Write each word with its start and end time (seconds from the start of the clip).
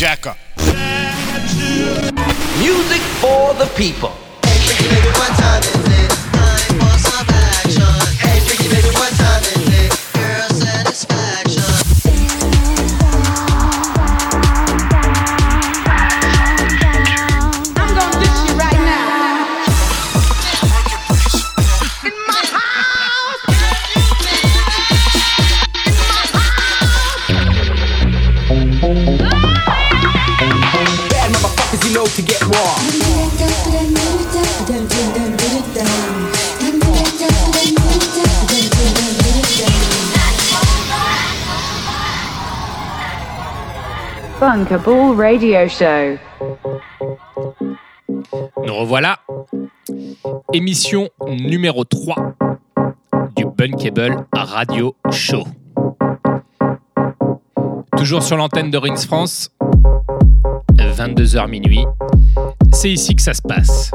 Jacker. 0.00 0.34
Music 2.58 3.02
for 3.20 3.52
the 3.52 3.70
people. 3.76 4.29
Radio 44.72 45.66
Show. 45.68 46.16
Nous 48.64 48.74
revoilà. 48.74 49.18
Émission 50.52 51.08
numéro 51.28 51.82
3 51.82 52.14
du 53.34 53.46
Bunkable 53.46 54.24
Radio 54.32 54.94
Show. 55.10 55.42
Toujours 57.96 58.22
sur 58.22 58.36
l'antenne 58.36 58.70
de 58.70 58.78
Rings 58.78 59.04
France, 59.08 59.50
22h 60.78 61.48
minuit. 61.48 61.84
C'est 62.72 62.92
ici 62.92 63.16
que 63.16 63.22
ça 63.22 63.34
se 63.34 63.42
passe. 63.42 63.90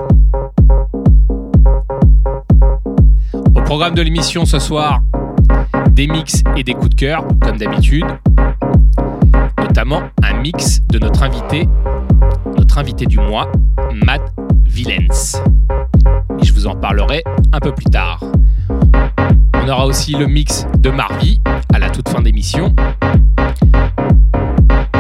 Au 3.34 3.62
programme 3.62 3.96
de 3.96 4.02
l'émission 4.02 4.44
ce 4.44 4.60
soir, 4.60 5.00
des 5.92 6.08
mix 6.08 6.44
et 6.58 6.64
des 6.64 6.74
coups 6.74 6.90
de 6.90 6.96
cœur, 6.96 7.26
comme 7.42 7.56
d'habitude 7.56 8.06
notamment 9.76 10.04
un 10.24 10.40
mix 10.40 10.80
de 10.88 11.00
notre 11.00 11.22
invité, 11.22 11.68
notre 12.58 12.78
invité 12.78 13.06
du 13.06 13.20
mois, 13.20 13.52
Matt 14.06 14.22
Villens. 14.64 15.42
Et 16.40 16.46
je 16.46 16.54
vous 16.54 16.66
en 16.66 16.76
parlerai 16.76 17.26
un 17.52 17.60
peu 17.60 17.74
plus 17.74 17.84
tard. 17.88 18.24
On 19.54 19.68
aura 19.68 19.86
aussi 19.86 20.14
le 20.14 20.28
mix 20.28 20.66
de 20.78 20.90
Marvy 20.92 21.42
à 21.74 21.80
la 21.80 21.90
toute 21.90 22.08
fin 22.08 22.22
d'émission. 22.22 22.74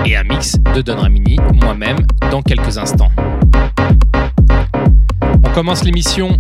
Et 0.06 0.18
un 0.18 0.24
mix 0.24 0.60
de 0.76 0.82
Don 0.82 0.98
Ramini, 0.98 1.38
moi-même, 1.54 2.00
dans 2.30 2.42
quelques 2.42 2.78
instants. 2.78 3.12
On 5.42 5.50
commence 5.54 5.86
l'émission 5.86 6.38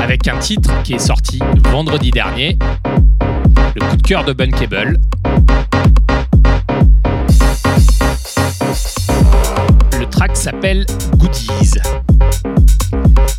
avec 0.00 0.28
un 0.28 0.38
titre 0.38 0.70
qui 0.84 0.94
est 0.94 1.00
sorti 1.00 1.40
vendredi 1.64 2.12
dernier, 2.12 2.56
le 3.74 3.80
coup 3.84 3.96
de 3.96 4.02
cœur 4.02 4.24
de 4.24 4.32
Bunkable, 4.32 5.00
s'appelle 10.34 10.86
Goodies. 11.16 11.78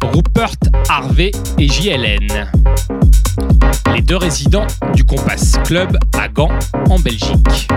Rupert 0.01 0.55
Harvey 0.89 1.31
et 1.57 1.67
JLN. 1.67 2.47
Les 3.93 4.01
deux 4.01 4.17
résidents 4.17 4.67
du 4.95 5.03
Compass 5.03 5.57
Club 5.63 5.97
à 6.17 6.27
Gand, 6.27 6.49
en 6.89 6.99
Belgique. 6.99 7.67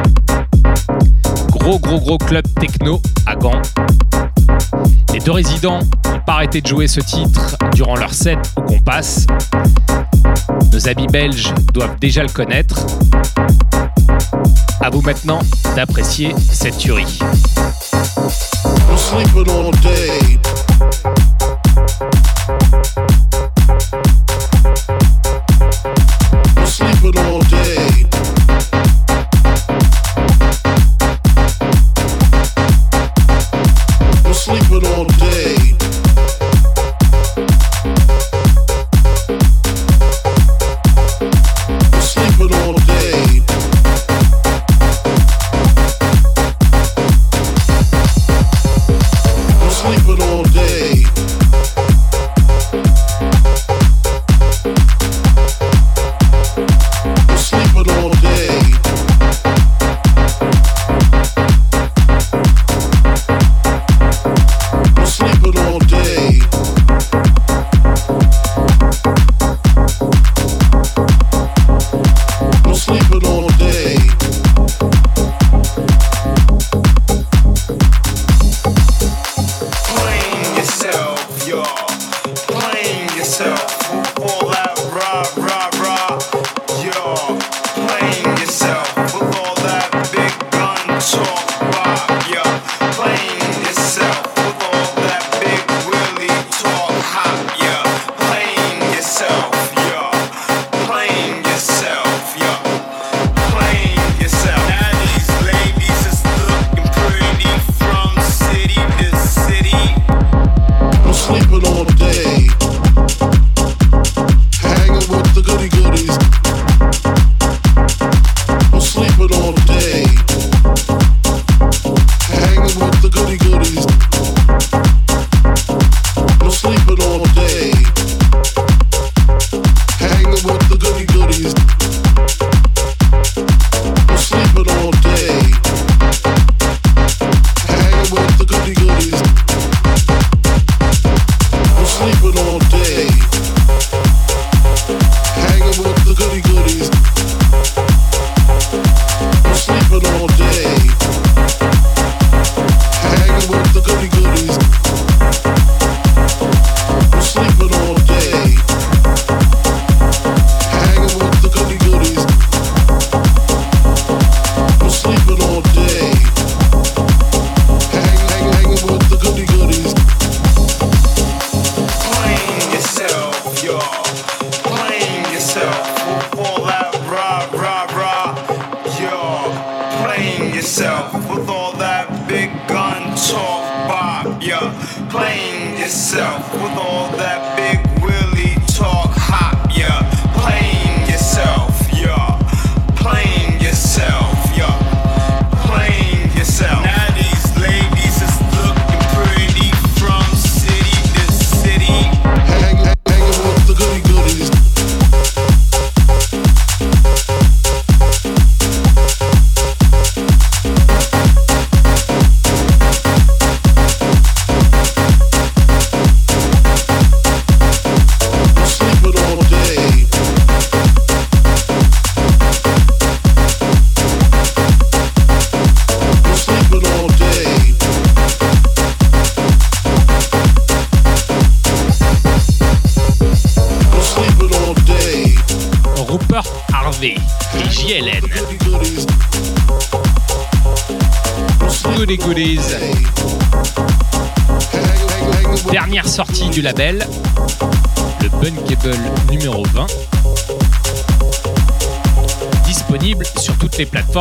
Gros 1.51 1.79
gros 1.79 2.01
gros 2.01 2.19
club 2.19 2.45
techno 2.59 3.01
à 3.27 3.37
Gand. 3.37 3.63
Les 5.13 5.21
deux 5.21 5.33
résidents 5.33 5.81
n'ont 6.07 6.21
pas 6.27 6.35
arrêté 6.35 6.61
de 6.61 6.67
jouer 6.67 6.87
ce 6.87 7.01
titre 7.01 7.57
durant 7.75 7.97
leur 7.97 8.13
set 8.13 8.39
au 8.57 8.63
Compass. 8.63 9.27
Nos 10.73 10.89
amis 10.89 11.07
belges 11.07 11.53
doivent 11.73 11.99
déjà 12.01 12.23
le 12.23 12.31
connaître. 12.31 12.87
À 14.81 14.91
vous 14.91 15.03
maintenant 15.03 15.41
d'apprécier 15.77 16.35
cette 16.51 16.79
tuerie. 16.79 17.19
I'm 18.95 19.01
sleeping 19.01 19.51
all 19.51 19.73
day. 19.73 20.39
I'm 26.57 26.67
sleeping 26.67 27.19
all 27.19 27.44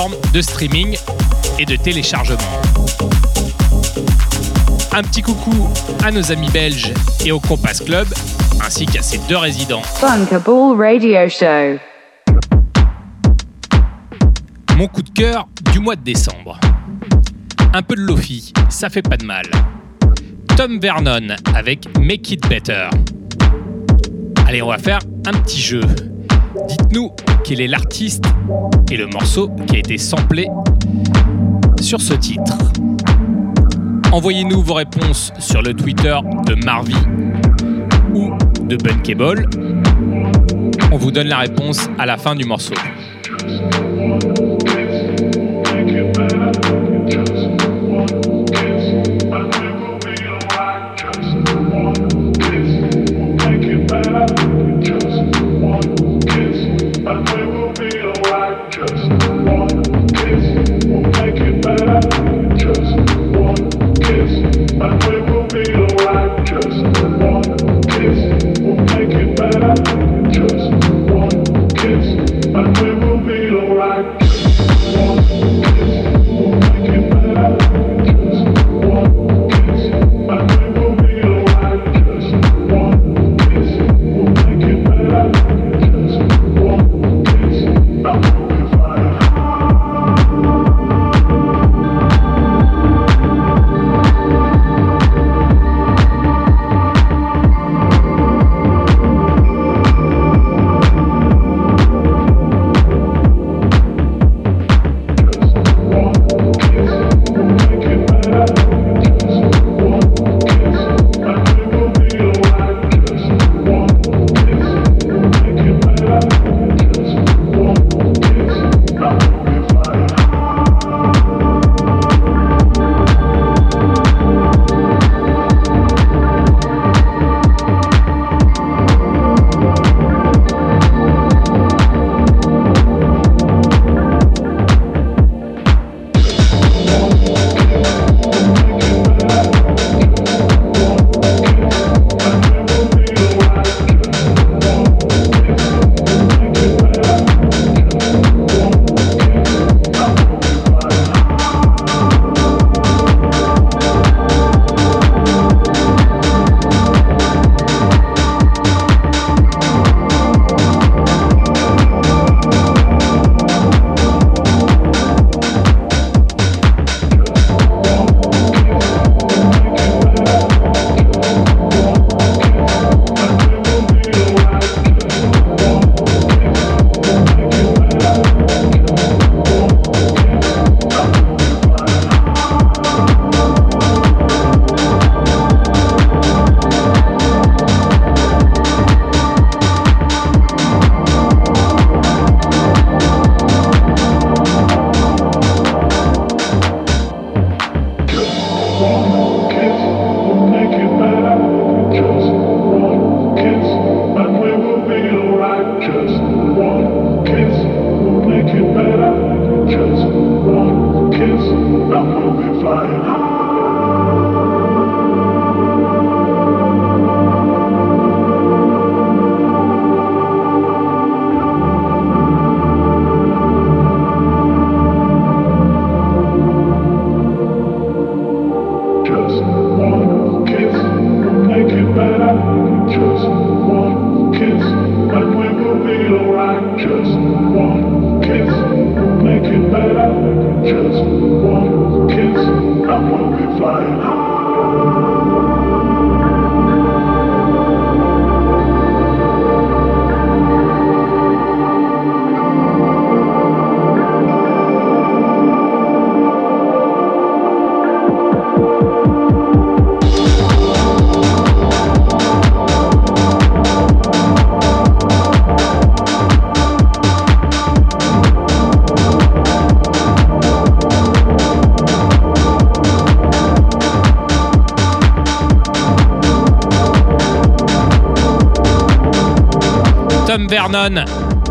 plateformes 0.03 0.15
de 0.33 0.41
streaming 0.41 0.97
et 1.59 1.65
de 1.65 1.75
téléchargement. 1.75 2.39
Un 4.91 5.01
petit 5.01 5.21
coucou 5.21 5.69
à 6.03 6.11
nos 6.11 6.31
amis 6.31 6.49
belges 6.49 6.93
et 7.25 7.31
au 7.31 7.39
Compass 7.39 7.81
Club, 7.81 8.07
ainsi 8.63 8.85
qu'à 8.85 9.01
ses 9.01 9.17
deux 9.29 9.37
résidents. 9.37 9.81
Bunkable 10.01 10.77
Radio 10.77 11.29
Show. 11.29 11.79
Mon 14.77 14.87
coup 14.87 15.01
de 15.01 15.09
cœur 15.09 15.47
du 15.71 15.79
mois 15.79 15.95
de 15.95 16.03
décembre. 16.03 16.59
Un 17.73 17.81
peu 17.81 17.95
de 17.95 18.01
Lofi, 18.01 18.53
ça 18.69 18.89
fait 18.89 19.01
pas 19.01 19.17
de 19.17 19.25
mal. 19.25 19.45
Tom 20.55 20.79
Vernon 20.79 21.35
avec 21.55 21.87
Make 21.99 22.31
It 22.31 22.47
Better. 22.47 22.89
Allez, 24.47 24.61
on 24.61 24.67
va 24.67 24.77
faire 24.77 24.99
un 25.25 25.33
petit 25.33 25.61
jeu. 25.61 25.81
Dites-nous 26.67 27.11
quel 27.43 27.61
est 27.61 27.67
l'artiste 27.67 28.23
et 28.89 28.97
le 28.97 29.07
morceau 29.07 29.49
qui 29.67 29.75
a 29.75 29.79
été 29.79 29.97
samplé 29.97 30.47
sur 31.81 32.01
ce 32.01 32.13
titre. 32.13 32.57
Envoyez-nous 34.11 34.61
vos 34.61 34.75
réponses 34.75 35.33
sur 35.39 35.61
le 35.61 35.73
Twitter 35.73 36.15
de 36.47 36.55
Marvy 36.63 36.95
ou 38.13 38.31
de 38.65 38.77
Bunkable. 38.77 39.49
On 40.91 40.97
vous 40.97 41.11
donne 41.11 41.27
la 41.27 41.39
réponse 41.39 41.89
à 41.97 42.05
la 42.05 42.17
fin 42.17 42.35
du 42.35 42.45
morceau. 42.45 42.75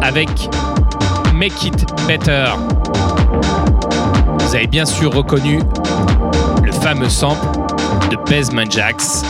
Avec 0.02 0.28
Make 1.34 1.64
It 1.64 1.86
Better. 2.06 2.46
vous 4.38 4.54
avez 4.54 4.66
bien 4.66 4.84
sûr 4.84 5.12
reconnu 5.12 5.60
le 6.62 6.72
fameux 6.72 7.08
sample 7.08 7.46
de 8.10 8.16
Basement 8.30 8.70
Jax, 8.70 9.22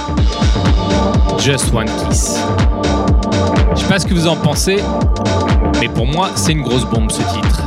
Just 1.39 1.73
One 1.75 1.89
Kiss. 2.09 2.39
Je 3.75 3.81
sais 3.81 3.89
pas 3.89 3.99
ce 3.99 4.07
que 4.07 4.15
vous 4.15 4.27
en 4.27 4.37
pensez, 4.37 4.79
mais 5.81 5.89
pour 5.89 6.07
moi, 6.07 6.31
c'est 6.35 6.53
une 6.53 6.63
grosse 6.63 6.85
bombe 6.85 7.11
ce 7.11 7.23
titre. 7.35 7.63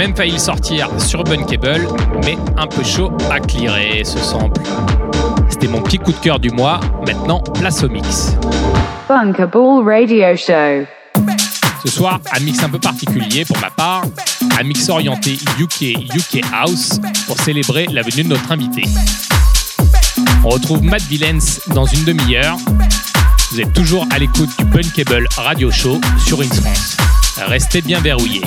Même 0.00 0.16
failli 0.16 0.32
le 0.32 0.38
sortir 0.38 0.88
sur 0.98 1.22
Bunkable, 1.24 1.86
mais 2.24 2.38
un 2.56 2.66
peu 2.66 2.82
chaud 2.82 3.12
à 3.30 3.38
clearer 3.38 4.00
ce 4.02 4.16
sample. 4.16 4.62
C'était 5.50 5.66
mon 5.66 5.82
petit 5.82 5.98
coup 5.98 6.10
de 6.10 6.16
cœur 6.16 6.38
du 6.38 6.48
mois, 6.48 6.80
maintenant 7.06 7.40
place 7.40 7.84
au 7.84 7.90
mix. 7.90 8.34
Bunkable 9.10 9.84
Radio 9.84 10.34
Show. 10.36 10.86
Ce 11.84 11.90
soir, 11.90 12.18
un 12.34 12.40
mix 12.40 12.62
un 12.62 12.70
peu 12.70 12.78
particulier 12.78 13.44
pour 13.44 13.58
ma 13.58 13.68
part, 13.68 14.04
un 14.58 14.62
mix 14.62 14.88
orienté 14.88 15.36
UK 15.58 15.98
UK 16.14 16.46
House 16.50 16.98
pour 17.26 17.38
célébrer 17.38 17.86
la 17.92 18.00
venue 18.00 18.22
de 18.22 18.28
notre 18.28 18.50
invité. 18.50 18.84
On 20.42 20.48
retrouve 20.48 20.82
Matt 20.82 21.02
Villens 21.02 21.60
dans 21.74 21.84
une 21.84 22.04
demi-heure. 22.04 22.56
Vous 23.52 23.60
êtes 23.60 23.74
toujours 23.74 24.06
à 24.10 24.18
l'écoute 24.18 24.48
du 24.58 24.64
Bunkable 24.64 25.28
Radio 25.36 25.70
Show 25.70 26.00
sur 26.16 26.38
Rings 26.38 26.54
France. 26.54 26.96
Restez 27.46 27.82
bien 27.82 28.00
verrouillés. 28.00 28.40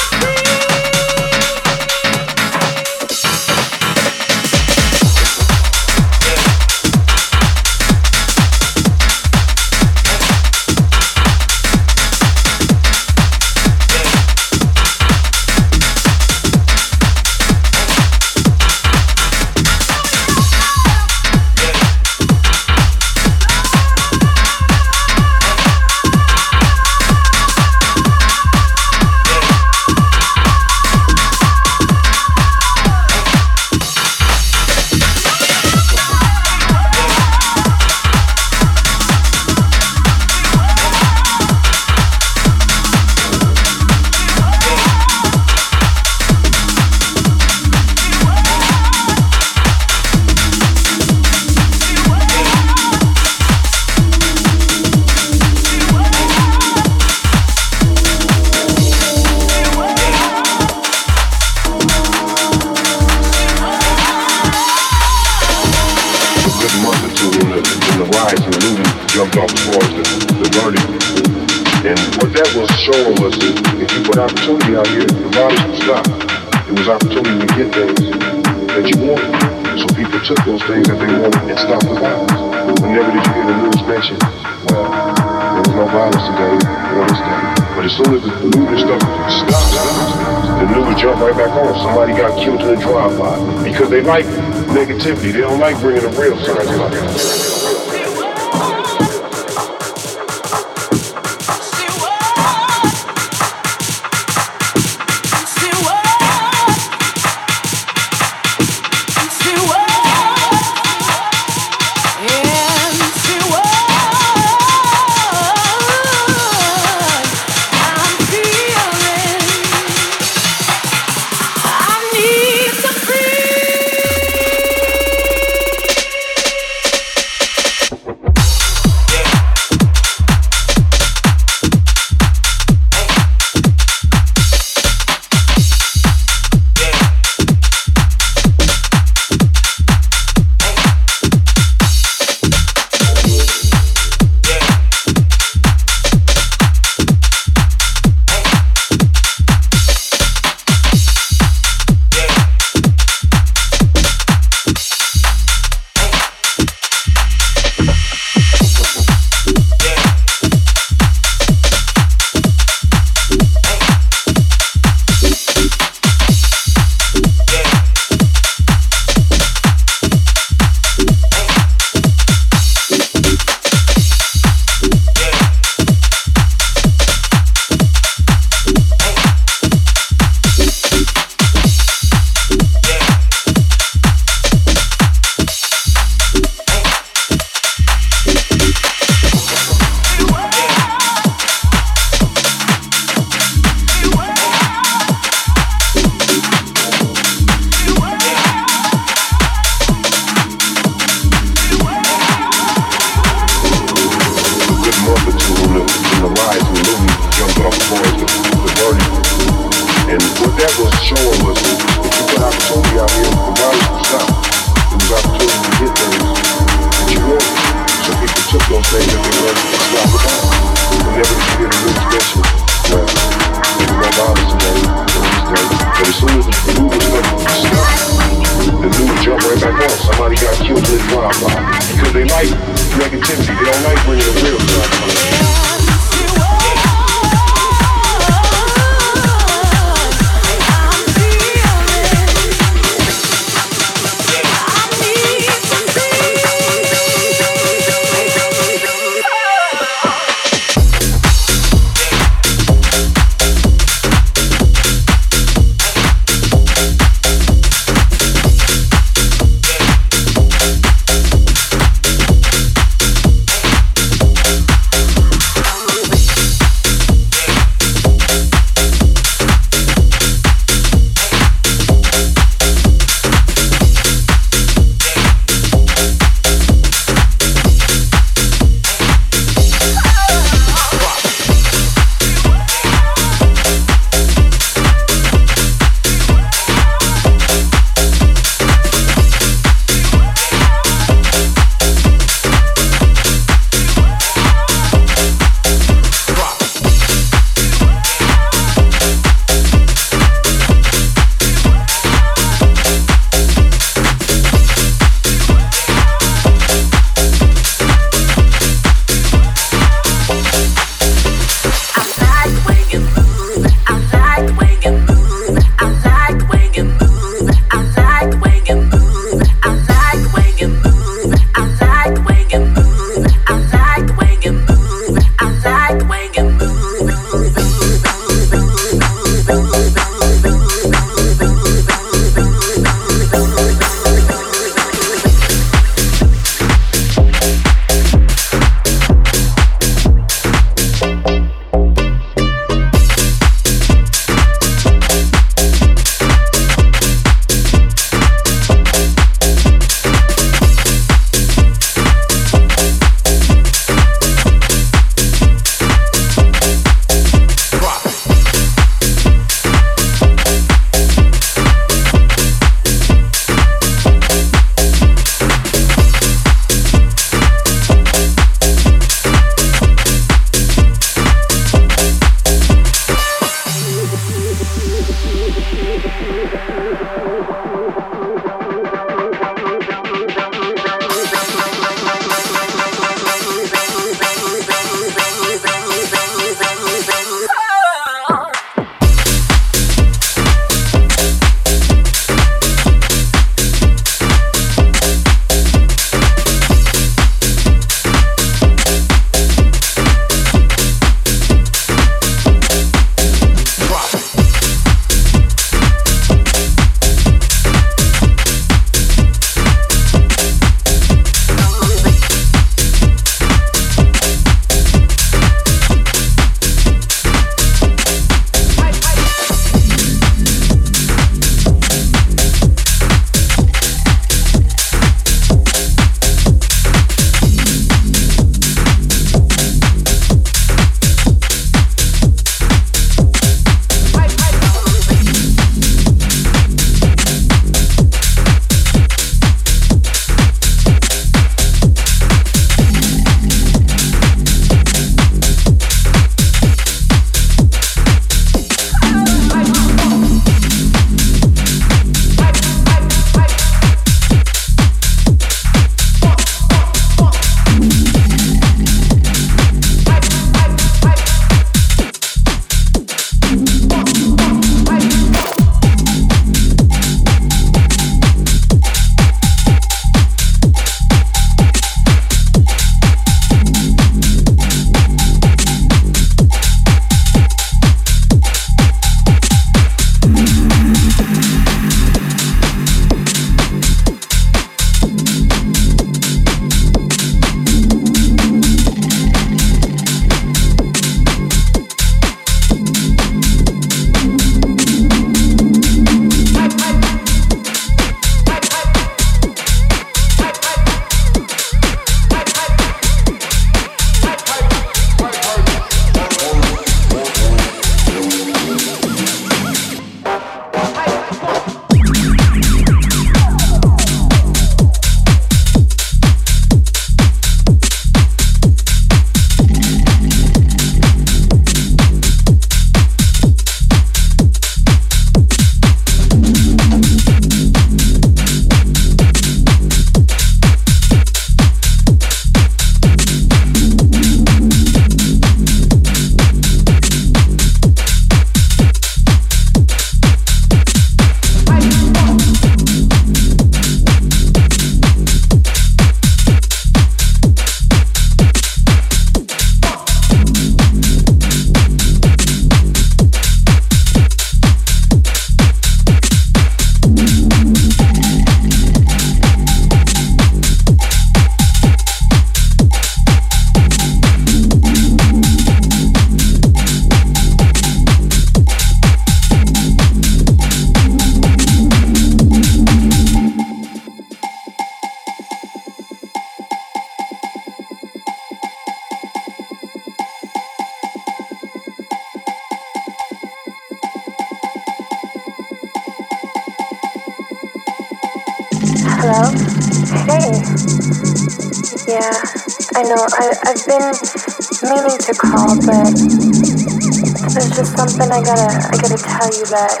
that 599.71 600.00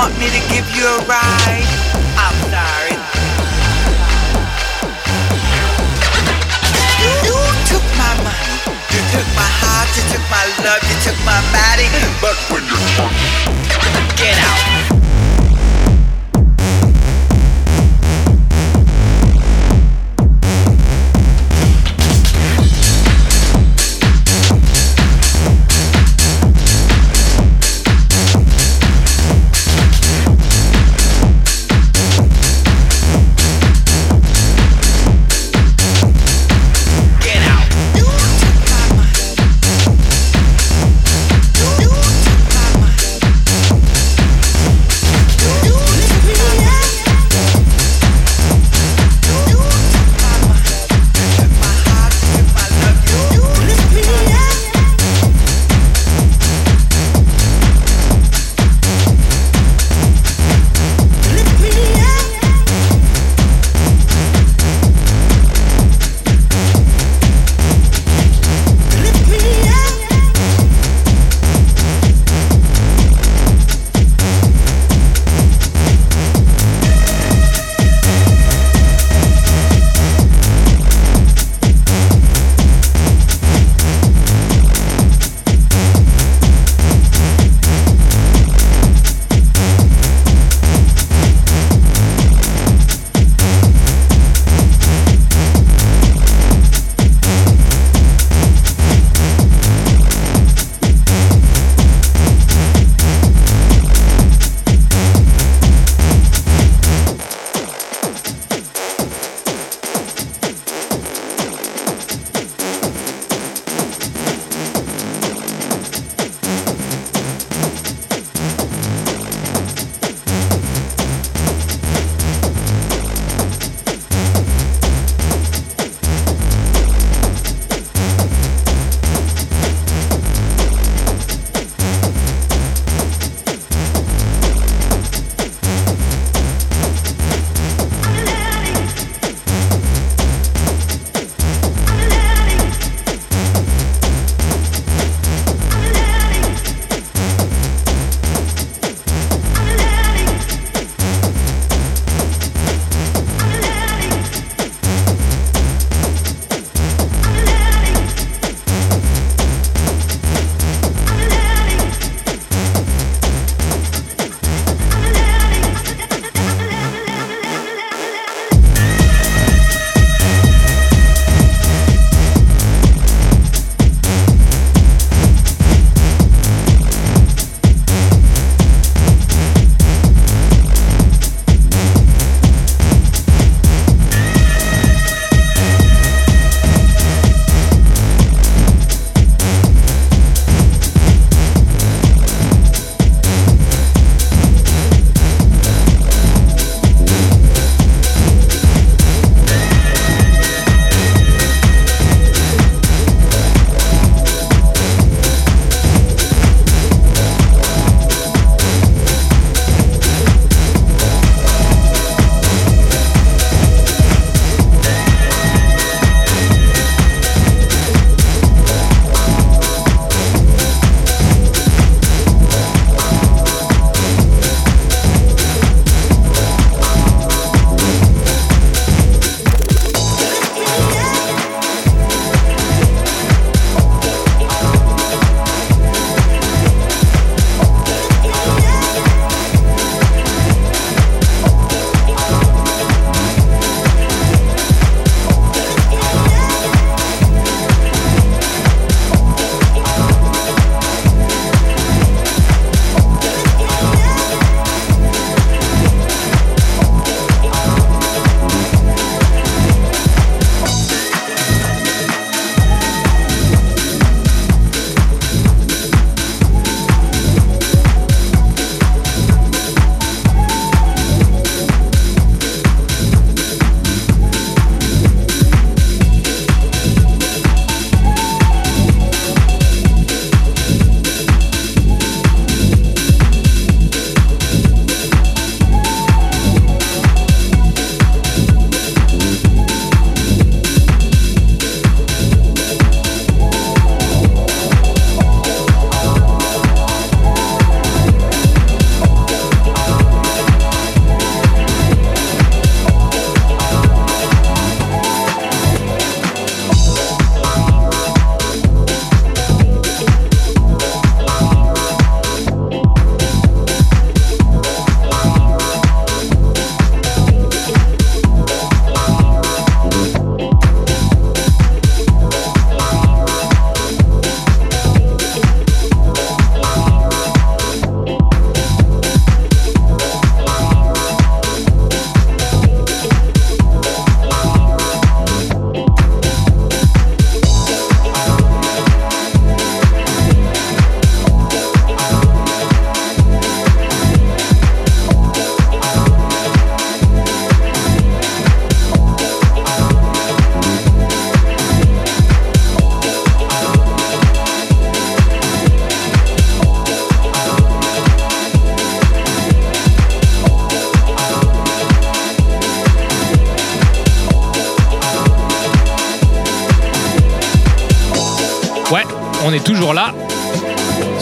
want 0.00 0.18
me 0.18 0.30
to 0.30 0.40
give 0.48 0.64
you 0.74 0.86
a 0.88 0.98
ride? 1.04 1.68
I'm 2.16 2.36
sorry. 2.48 2.96
You 7.28 7.36
took 7.68 7.84
my 8.00 8.12
money, 8.24 8.56
you 8.96 9.00
took 9.12 9.28
my 9.36 9.50
heart, 9.60 9.88
you 9.92 10.04
took 10.08 10.24
my 10.32 10.44
love, 10.64 10.80
you 10.88 10.96
took 11.04 11.18
my 11.28 11.40
body. 11.52 11.84
But 12.22 12.36
when 12.48 12.64
you're 12.64 12.86
drunk, 12.96 13.12
get 14.16 14.38
out. 14.40 14.79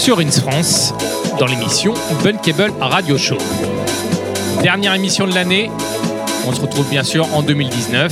Sur 0.08 0.42
France 0.42 0.94
dans 1.38 1.44
l'émission 1.44 1.92
Bunkable 2.24 2.72
Radio 2.80 3.18
Show. 3.18 3.36
Dernière 4.62 4.94
émission 4.94 5.26
de 5.26 5.34
l'année. 5.34 5.70
On 6.46 6.52
se 6.54 6.62
retrouve 6.62 6.88
bien 6.88 7.02
sûr 7.04 7.28
en 7.34 7.42
2019. 7.42 8.10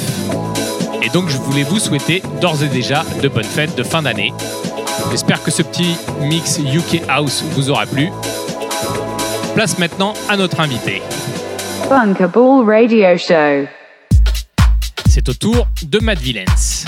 Et 1.03 1.09
donc 1.09 1.31
je 1.31 1.39
voulais 1.39 1.63
vous 1.63 1.79
souhaiter 1.79 2.23
d'ores 2.39 2.63
et 2.63 2.69
déjà 2.69 3.03
de 3.23 3.29
bonnes 3.29 3.45
fêtes 3.45 3.75
de 3.77 3.83
fin 3.83 4.03
d'année. 4.03 4.35
J'espère 5.11 5.43
que 5.43 5.51
ce 5.51 5.63
petit 5.63 5.97
mix 6.21 6.59
UK 6.59 7.01
House 7.09 7.43
vous 7.53 7.71
aura 7.71 7.87
plu. 7.87 8.11
Place 9.55 9.79
maintenant 9.79 10.13
à 10.29 10.37
notre 10.37 10.61
invité. 10.61 11.01
Bunkable 11.89 12.71
Radio 12.71 13.17
Show. 13.17 13.69
C'est 15.09 15.27
au 15.31 15.35
tour 15.35 15.67
de 15.83 15.99
Matt 16.01 16.19
Villens. 16.19 16.85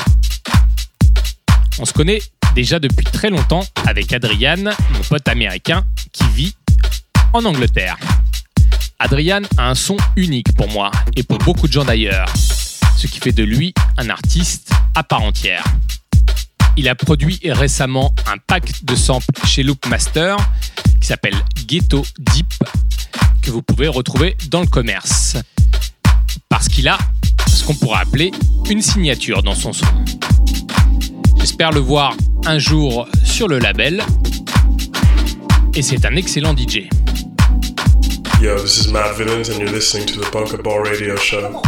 On 1.80 1.86
se 1.86 1.94
connaît 1.94 2.20
déjà 2.58 2.80
depuis 2.80 3.04
très 3.04 3.30
longtemps 3.30 3.64
avec 3.86 4.12
Adrian, 4.12 4.56
mon 4.64 5.00
pote 5.08 5.28
américain 5.28 5.84
qui 6.10 6.24
vit 6.34 6.56
en 7.32 7.44
Angleterre. 7.44 7.96
Adrian 8.98 9.42
a 9.56 9.70
un 9.70 9.76
son 9.76 9.96
unique 10.16 10.52
pour 10.56 10.68
moi 10.68 10.90
et 11.14 11.22
pour 11.22 11.38
beaucoup 11.38 11.68
de 11.68 11.72
gens 11.72 11.84
d'ailleurs, 11.84 12.26
ce 12.96 13.06
qui 13.06 13.20
fait 13.20 13.30
de 13.30 13.44
lui 13.44 13.72
un 13.96 14.10
artiste 14.10 14.72
à 14.96 15.04
part 15.04 15.22
entière. 15.22 15.62
Il 16.76 16.88
a 16.88 16.96
produit 16.96 17.38
récemment 17.44 18.12
un 18.26 18.38
pack 18.44 18.84
de 18.84 18.96
samples 18.96 19.46
chez 19.46 19.62
Loopmaster 19.62 20.36
qui 21.00 21.06
s'appelle 21.06 21.36
Ghetto 21.64 22.04
Deep 22.18 22.52
que 23.40 23.52
vous 23.52 23.62
pouvez 23.62 23.86
retrouver 23.86 24.36
dans 24.48 24.62
le 24.62 24.66
commerce. 24.66 25.36
Parce 26.48 26.68
qu'il 26.68 26.88
a 26.88 26.98
ce 27.46 27.62
qu'on 27.62 27.76
pourrait 27.76 28.00
appeler 28.00 28.32
une 28.68 28.82
signature 28.82 29.44
dans 29.44 29.54
son 29.54 29.72
son. 29.72 29.86
J'espère 31.40 31.70
le 31.72 31.80
voir 31.80 32.16
un 32.46 32.58
jour 32.58 33.08
sur 33.24 33.48
le 33.48 33.58
label. 33.58 34.02
Et 35.74 35.82
c'est 35.82 36.04
un 36.04 36.16
excellent 36.16 36.54
DJ. 36.56 36.88
Yo, 38.40 38.56
this 38.60 38.78
is 38.78 38.92
Matt 38.92 39.16
Villains, 39.16 39.48
and 39.48 39.58
you're 39.58 39.72
listening 39.72 40.06
to 40.06 40.20
the 40.20 40.30
Bunker 40.30 40.62
Ball 40.62 40.80
Radio 40.80 41.16
Show. 41.16 41.60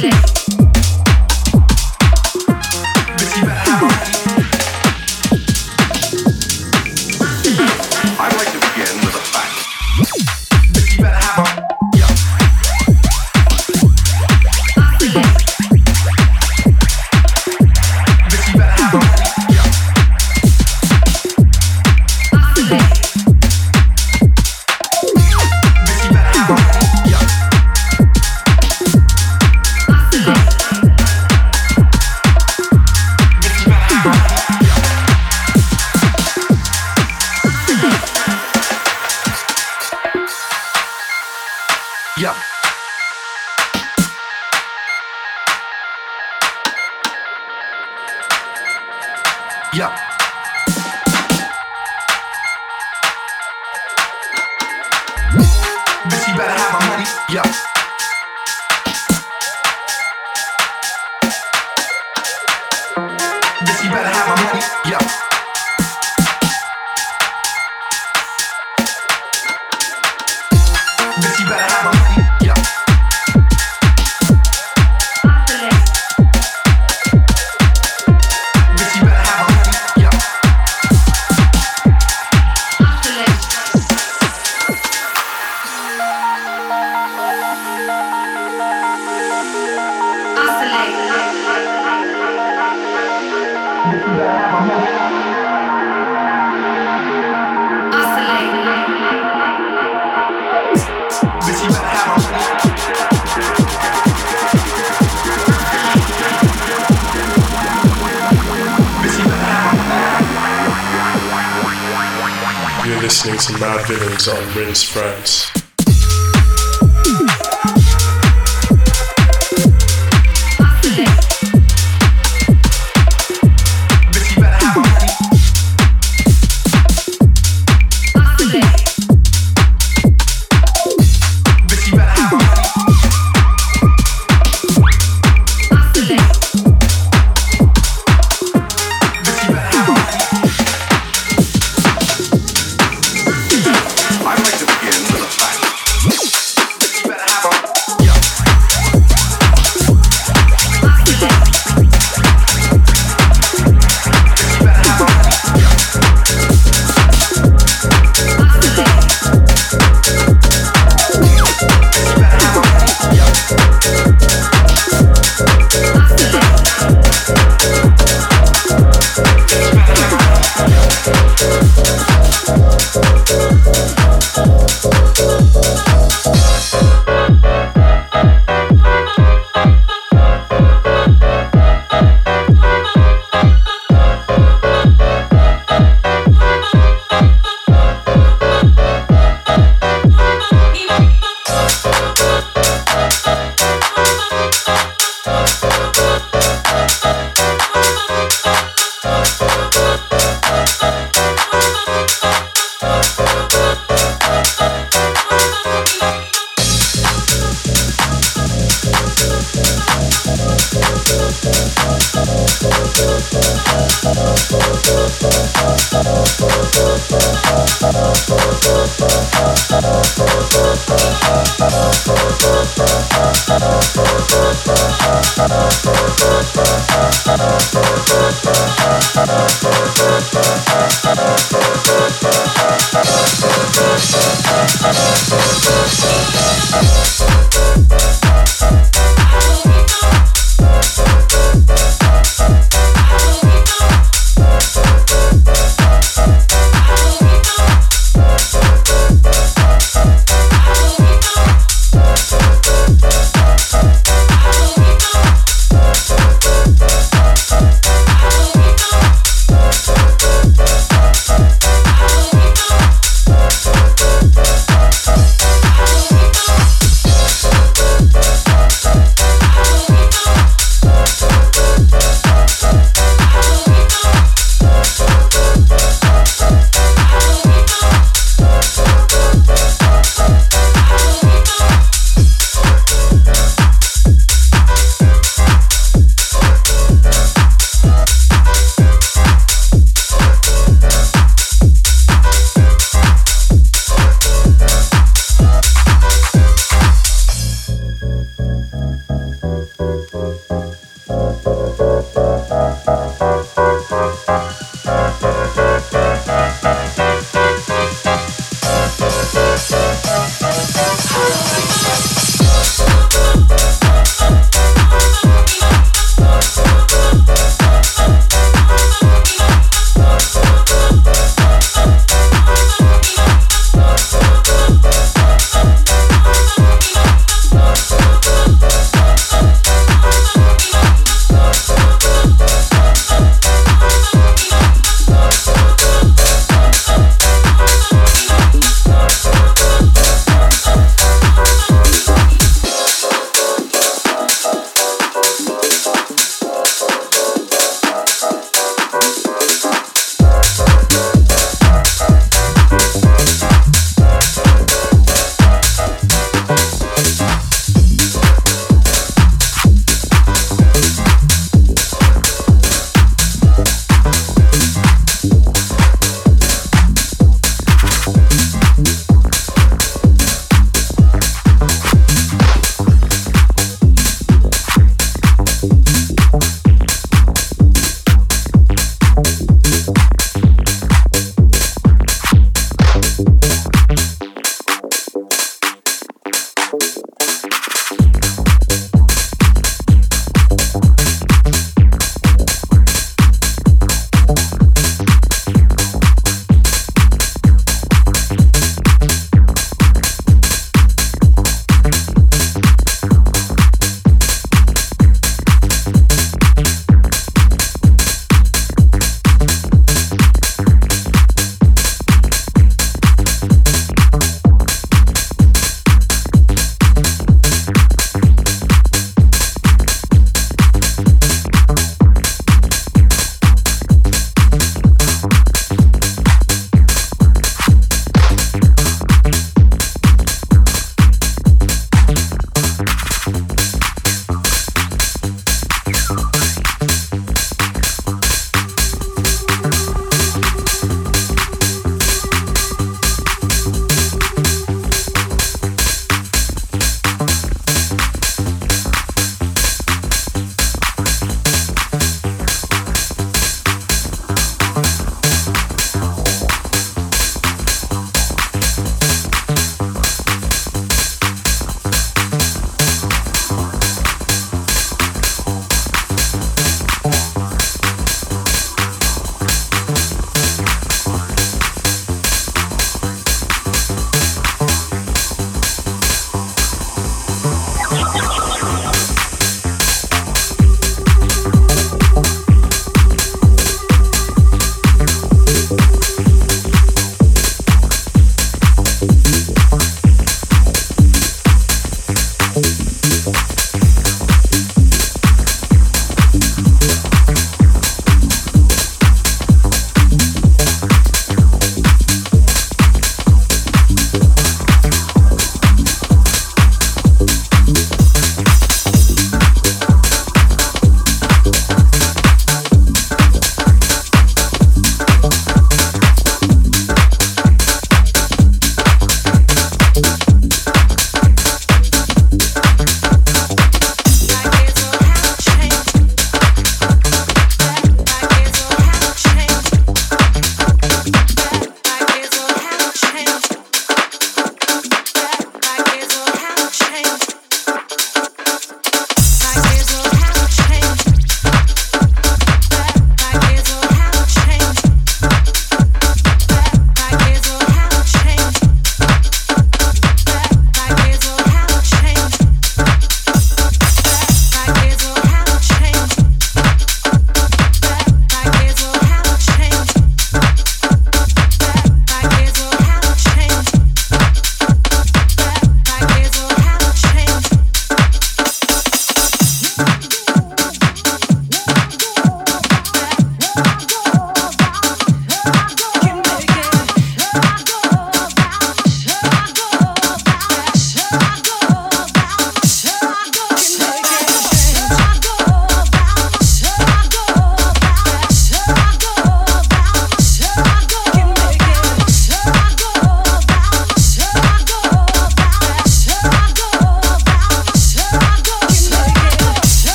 shake. 0.00 0.29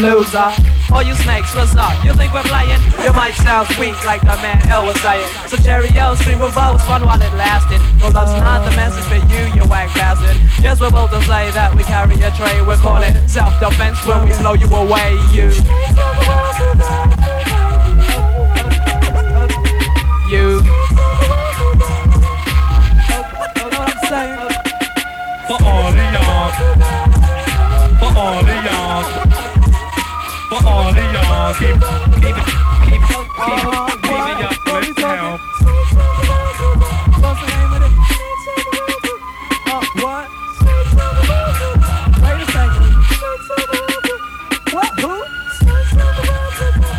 Loser. 0.00 0.50
All 0.92 1.02
you 1.04 1.14
snakes, 1.14 1.54
what's 1.54 1.76
up? 1.76 1.92
You 2.04 2.12
think 2.14 2.32
we're 2.32 2.42
playing? 2.42 2.80
You 3.04 3.12
might 3.12 3.34
sound 3.34 3.68
sweet 3.76 3.94
like 4.04 4.22
the 4.22 4.34
man 4.42 4.58
L 4.68 4.86
was 4.86 5.00
saying. 5.00 5.28
So 5.46 5.56
Jerry 5.56 5.90
cheerio, 5.90 6.14
stream 6.14 6.40
of 6.42 6.52
votes, 6.52 6.84
fun 6.84 7.04
while 7.04 7.20
it 7.20 7.32
lasted. 7.34 7.80
Well, 8.00 8.12
that's 8.12 8.32
not 8.40 8.64
the 8.68 8.74
message 8.76 9.04
for 9.04 9.20
you, 9.32 9.54
you 9.54 9.68
whack 9.68 9.92
bastard. 9.94 10.36
Yes, 10.62 10.80
we're 10.80 10.90
both 10.90 11.10
to 11.10 11.20
say 11.22 11.50
that 11.52 11.74
we 11.74 11.82
carry 11.84 12.14
a 12.22 12.30
tray. 12.32 12.62
We're 12.62 12.76
calling 12.76 13.14
self-defense 13.28 14.04
when 14.06 14.24
we 14.24 14.36
blow 14.38 14.54
you 14.54 14.68
away. 14.68 15.18
You. 15.32 15.50
All 30.64 30.88
of 30.88 30.96
y'all. 30.96 31.54
Keep, 31.54 31.80
keep 32.20 32.36
it, 32.36 32.44
keep, 32.86 33.02
keep, 33.02 33.24
keep 33.40 33.60
it 33.60 34.44
up. 34.44 34.56
Let's 34.66 35.00
help. 35.00 35.40
What's 37.20 37.40
the 37.40 37.46
name 37.50 37.72
of 37.72 37.82
it? 37.82 37.92
Uh, 39.66 39.82
what? 40.00 40.26
Wait 42.22 42.40
a 42.40 42.46
second. 42.52 42.86
What? 44.72 44.92
Who? 45.00 45.14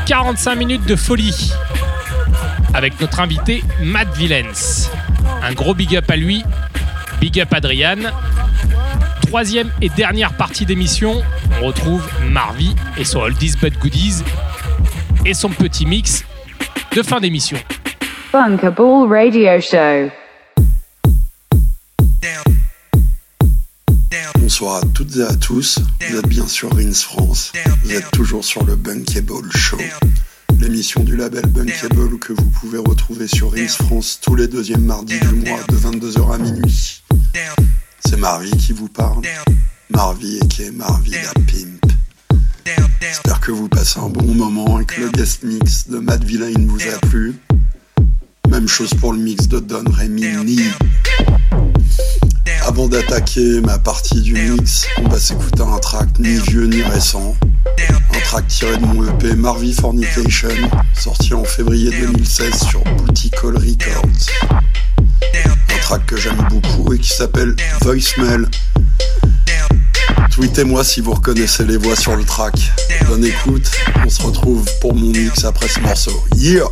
45 0.06 0.56
minutes 0.56 0.86
de 0.86 0.96
folie 0.96 1.52
avec 2.74 3.00
notre 3.00 3.20
invité 3.20 3.64
Matt 3.82 4.10
Villens. 4.16 4.90
Un 5.44 5.54
gros 5.54 5.74
big 5.74 5.96
up 5.96 6.10
à 6.10 6.16
lui, 6.16 6.44
big 7.20 7.40
up 7.40 7.54
Adrian. 7.54 7.98
Troisième 9.28 9.72
et 9.82 9.90
dernière 9.90 10.34
partie 10.34 10.66
d'émission, 10.66 11.22
on 11.62 11.68
retrouve 11.68 12.06
Marvy 12.32 12.74
et 12.98 13.04
son 13.04 13.20
Oldies 13.20 13.56
But 13.62 13.78
Goodies 13.78 14.24
et 15.26 15.34
son 15.34 15.50
petit 15.50 15.86
mix 15.86 16.24
de 16.96 17.04
fin 17.04 17.20
d'émission. 17.20 17.58
Bunkerball 18.32 19.10
Radio 19.12 19.60
Show. 19.60 20.10
Bonsoir 24.40 24.78
à 24.78 24.82
toutes 24.94 25.18
et 25.18 25.24
à 25.24 25.36
tous, 25.36 25.80
vous 26.10 26.18
êtes 26.18 26.28
bien 26.28 26.48
sur 26.48 26.74
Rins 26.74 26.94
France, 26.94 27.52
vous 27.84 27.94
êtes 27.94 28.10
toujours 28.12 28.46
sur 28.46 28.64
le 28.64 28.78
Bunkable 28.78 29.52
Show, 29.52 29.78
l'émission 30.58 31.04
du 31.04 31.18
label 31.18 31.46
Bunkable 31.48 32.18
que 32.18 32.32
vous 32.32 32.50
pouvez 32.62 32.78
retrouver 32.78 33.28
sur 33.28 33.52
Rins 33.52 33.68
France 33.68 34.20
tous 34.22 34.36
les 34.36 34.48
deuxièmes 34.48 34.86
mardis 34.86 35.20
du 35.20 35.36
mois 35.36 35.60
de 35.68 35.76
22h 35.76 36.34
à 36.34 36.38
minuit. 36.38 37.04
C'est 38.06 38.18
Marvy 38.18 38.52
qui 38.52 38.72
vous 38.72 38.90
parle, 38.90 39.22
Marvy 39.90 40.38
et 40.38 40.48
qui 40.48 40.64
est 40.64 40.72
Marvy 40.72 41.12
la 41.12 41.34
Pimp. 41.34 41.81
J'espère 43.00 43.40
que 43.40 43.52
vous 43.52 43.68
passez 43.68 44.00
un 44.00 44.10
bon 44.10 44.34
moment 44.34 44.80
et 44.80 44.86
que 44.86 45.02
le 45.02 45.10
guest 45.10 45.44
mix 45.44 45.88
de 45.88 46.00
Matt 46.00 46.24
Villain 46.24 46.54
vous 46.68 46.82
a 46.82 46.98
plu. 47.08 47.36
Même 48.50 48.68
chose 48.68 48.94
pour 49.00 49.14
le 49.14 49.20
mix 49.20 49.48
de 49.48 49.60
Don 49.60 49.84
Rémy 49.90 50.26
Avant 52.66 52.88
d'attaquer 52.88 53.62
ma 53.62 53.80
partie 53.80 54.22
du 54.22 54.34
mix, 54.34 54.86
on 54.98 55.10
va 55.10 55.20
s'écouter 55.20 55.64
un 55.64 55.78
track 55.80 56.20
ni 56.20 56.36
vieux 56.40 56.68
ni 56.68 56.82
récent. 56.84 57.36
Un 58.14 58.20
track 58.26 58.48
tiré 58.48 58.78
de 58.78 58.86
mon 58.86 59.08
EP 59.08 59.36
Marvy 59.36 59.74
Fornication, 59.74 60.50
sorti 60.94 61.34
en 61.34 61.44
février 61.44 61.90
2016 61.92 62.64
sur 62.70 62.84
Booty 62.84 63.32
Call 63.32 63.58
Records. 63.58 64.30
Un 65.34 65.78
track 65.82 66.06
que 66.06 66.18
j'aime 66.18 66.46
beaucoup 66.50 66.94
et 66.94 67.00
qui 67.00 67.10
s'appelle 67.10 67.56
Voicemail. 67.82 68.46
Tweetez-moi 70.32 70.84
si 70.84 71.02
vous 71.02 71.14
reconnaissez 71.14 71.66
les 71.66 71.78
voix 71.78 71.96
sur 71.96 72.16
le 72.16 72.24
track. 72.24 72.54
Bonne 73.08 73.26
écoute, 73.26 73.70
on 74.06 74.10
se 74.10 74.22
retrouve 74.22 74.66
pour 74.80 74.96
mon 74.96 75.08
mix 75.08 75.44
après 75.44 75.68
ce 75.68 75.80
morceau. 75.82 76.24
Yeah! 76.36 76.64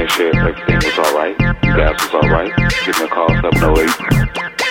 make 0.03 0.09
sure 0.09 0.35
everything 0.35 0.75
was 0.75 0.99
alright. 0.99 1.37
Gas 1.37 2.01
was 2.03 2.13
alright. 2.13 2.51
Give 2.85 2.99
me 2.99 3.05
a 3.05 3.07
call, 3.07 3.29
708 3.29 4.62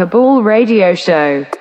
Bunkable 0.00 0.42
Radio 0.42 0.94
Show. 0.94 1.59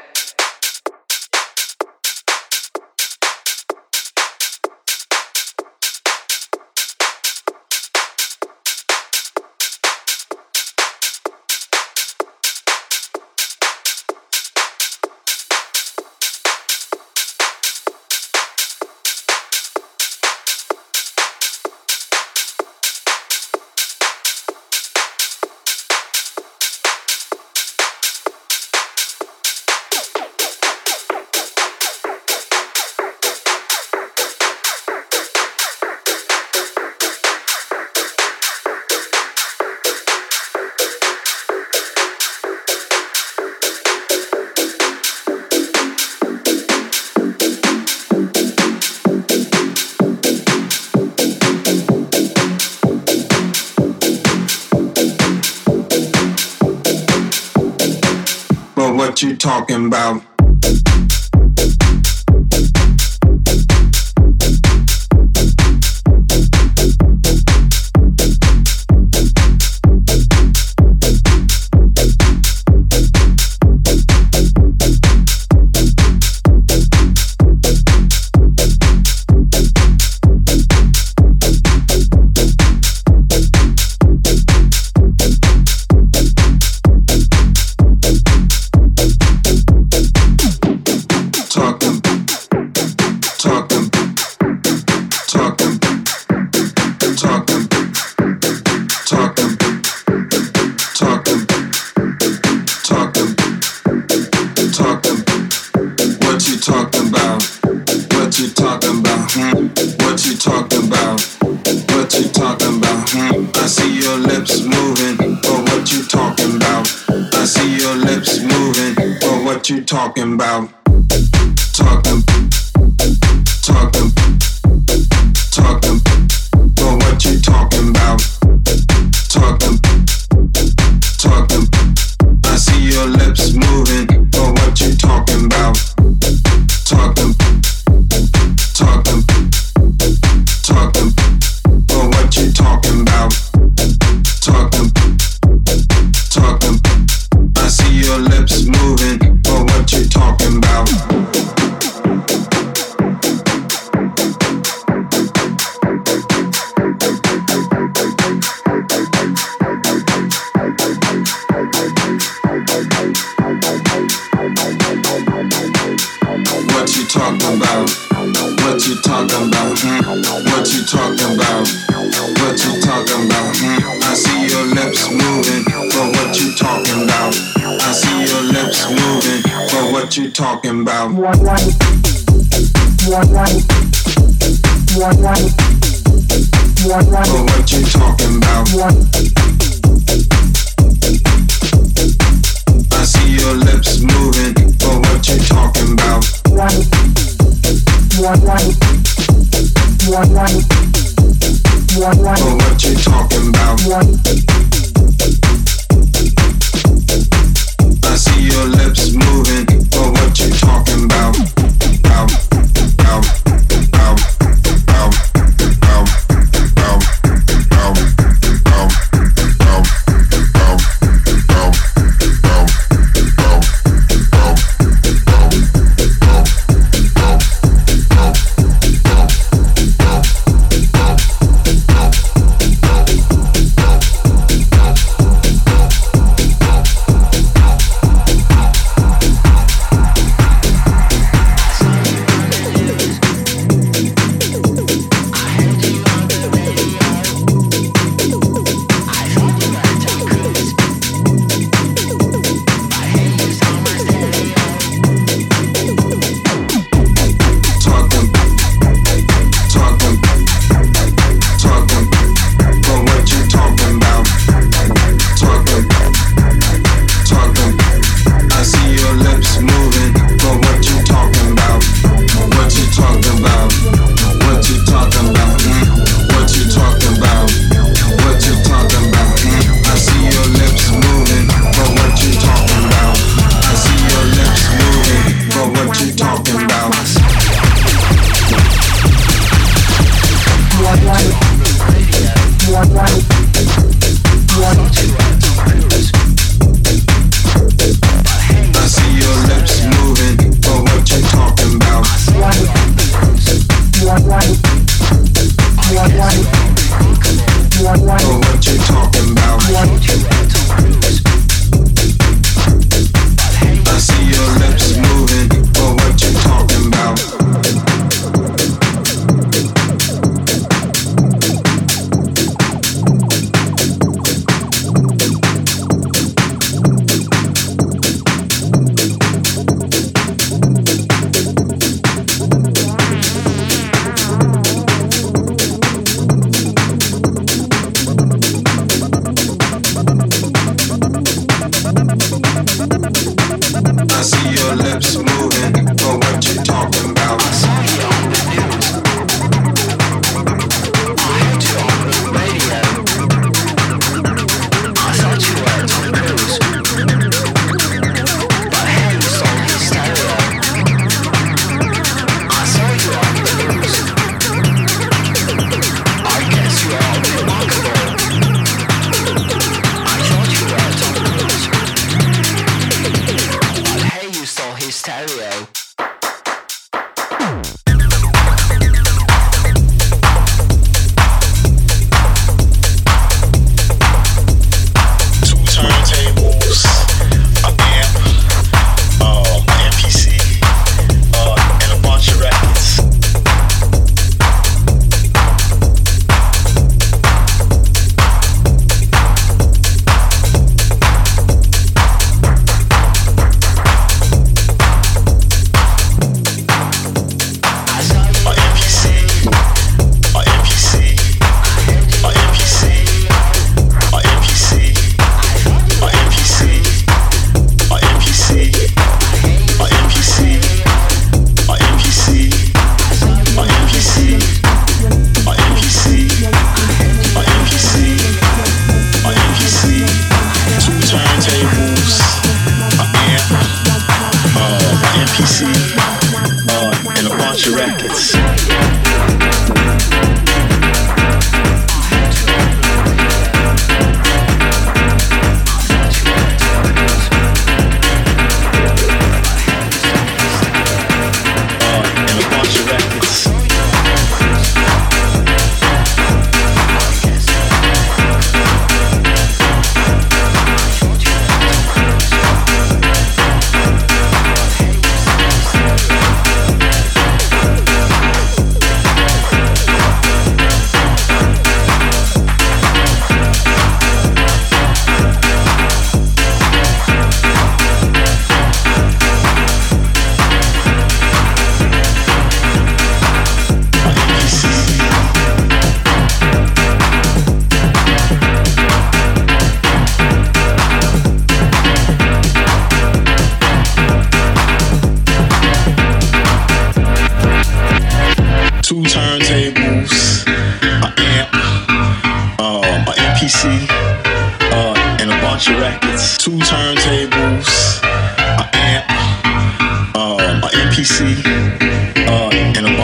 What 59.19 59.29
you 59.29 59.35
talking 59.35 59.87
about? 59.87 60.39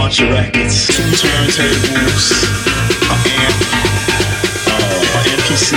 bunch 0.05 0.21
of 0.21 0.29
records, 0.29 0.85
two 0.85 1.01
turntables, 1.01 2.45
an 3.09 3.19
amp, 3.41 3.57
uh, 4.67 5.17
an 5.17 5.25
MPC, 5.39 5.73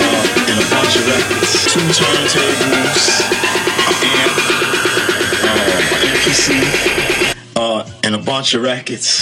uh, 0.00 0.46
and 0.46 0.60
a 0.62 0.66
bunch 0.70 0.94
of 0.94 1.08
records. 1.08 1.64
Two 1.66 1.80
turntables, 1.90 3.26
an 3.88 3.96
amp, 4.14 4.36
uh, 5.42 5.58
an 5.96 6.06
MPC, 6.14 6.46
uh, 7.56 7.90
and 8.04 8.14
a 8.14 8.18
bunch 8.18 8.54
of 8.54 8.62
rackets. 8.62 9.20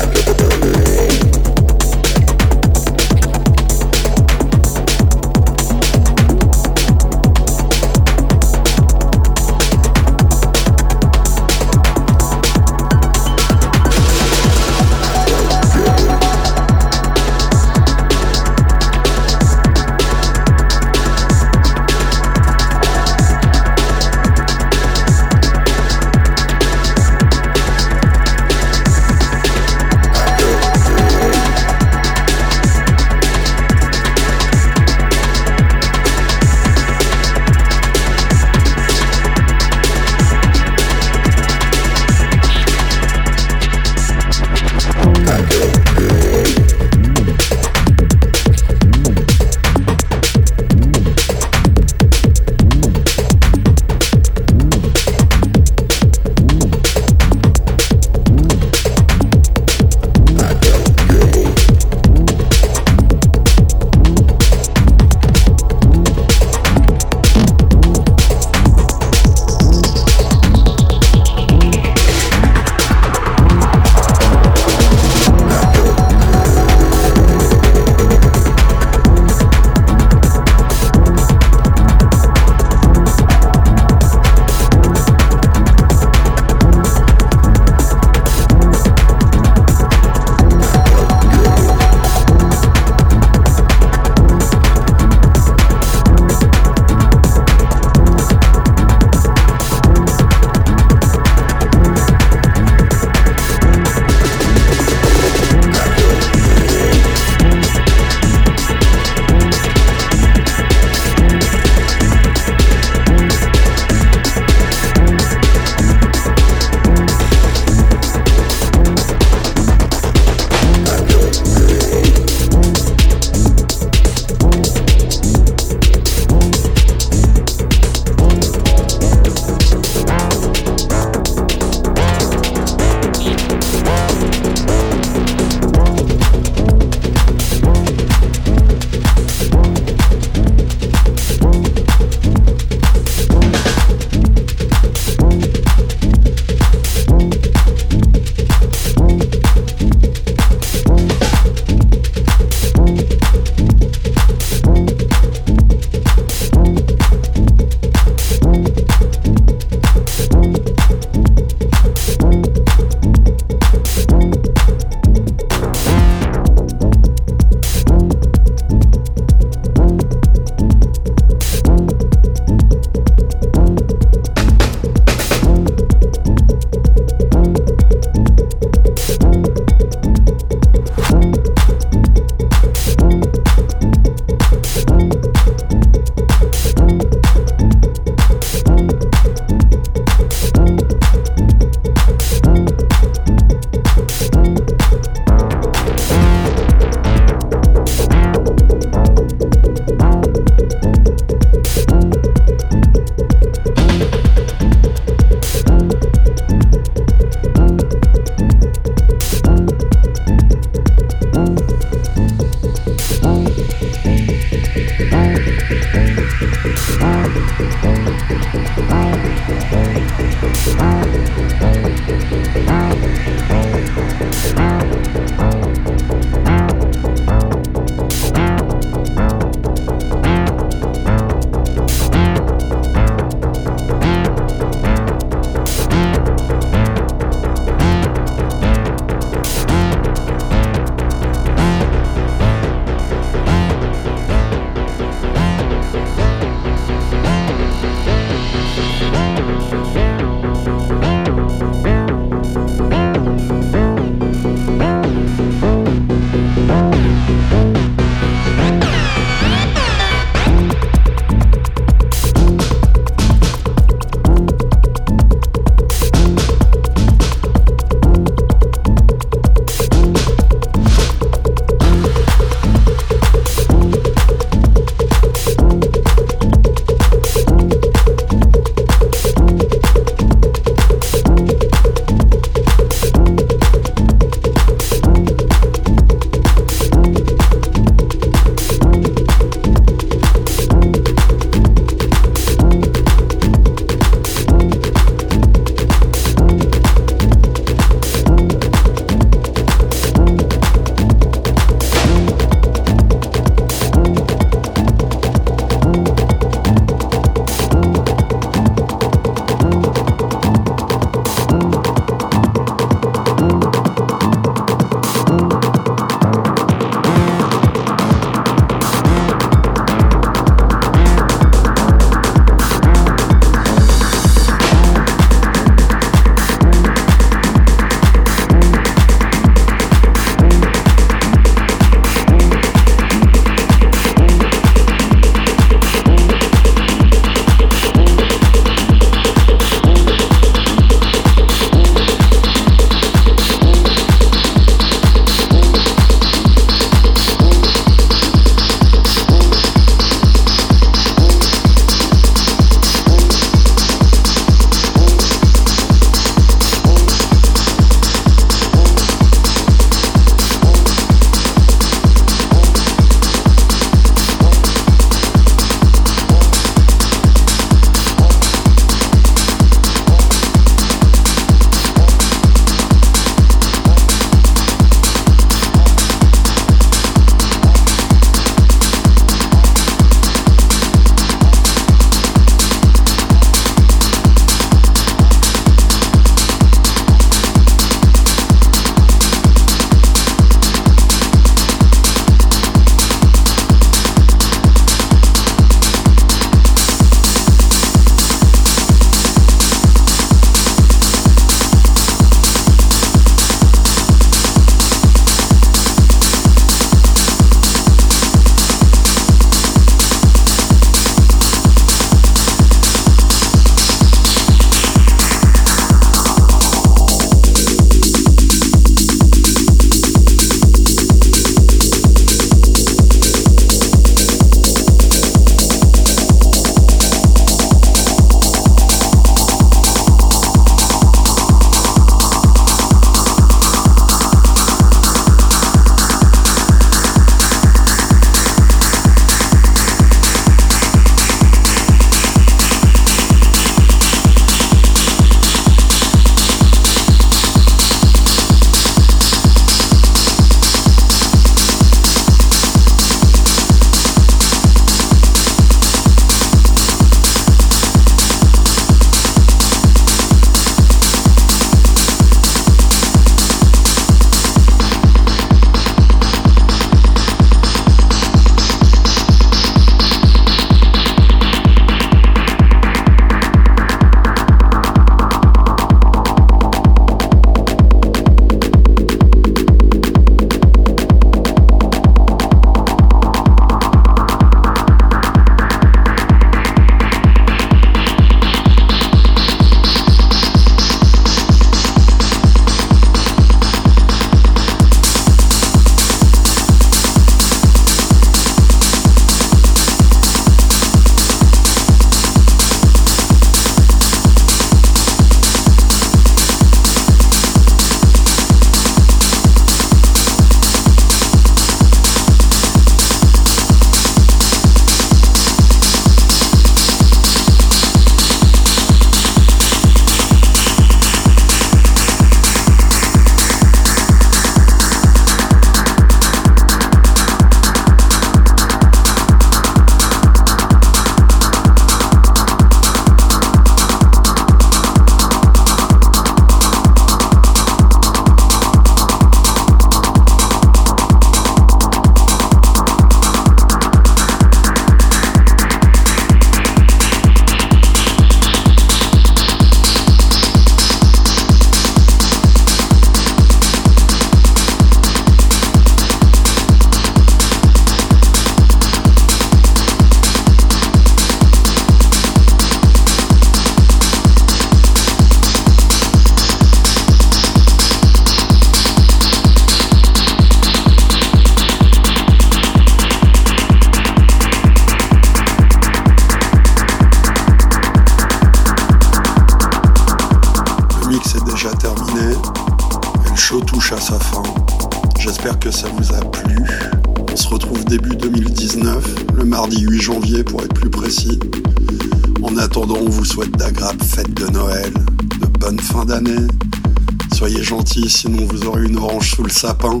Sapin. 599.58 600.00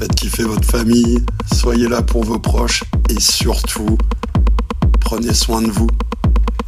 Faites 0.00 0.16
kiffer 0.16 0.42
votre 0.42 0.68
famille, 0.68 1.24
soyez 1.54 1.86
là 1.86 2.02
pour 2.02 2.24
vos 2.24 2.40
proches 2.40 2.82
et 3.08 3.20
surtout, 3.20 3.96
prenez 5.00 5.32
soin 5.32 5.62
de 5.62 5.70
vous. 5.70 5.86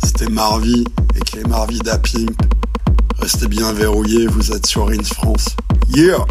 C'était 0.05 0.29
Marvy 0.29 0.85
et 1.17 1.37
les 1.37 1.43
Marvy 1.43 1.81
d'Apimp. 1.81 2.31
Restez 3.19 3.49
bien 3.49 3.73
verrouillés, 3.73 4.29
vous 4.29 4.53
êtes 4.53 4.67
sur 4.67 4.87
Rins 4.87 5.03
France. 5.03 5.57
Yeah! 5.89 6.25